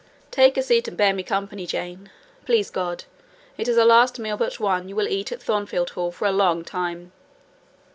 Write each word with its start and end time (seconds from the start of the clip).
"Take 0.31 0.57
a 0.57 0.63
seat 0.63 0.87
and 0.87 0.97
bear 0.97 1.13
me 1.13 1.21
company, 1.21 1.67
Jane: 1.67 2.09
please 2.43 2.71
God, 2.71 3.03
it 3.55 3.67
is 3.67 3.75
the 3.75 3.85
last 3.85 4.17
meal 4.17 4.35
but 4.35 4.59
one 4.59 4.89
you 4.89 4.95
will 4.95 5.07
eat 5.07 5.31
at 5.31 5.43
Thornfield 5.43 5.91
Hall 5.91 6.11
for 6.11 6.25
a 6.25 6.31
long 6.31 6.63
time." 6.63 7.11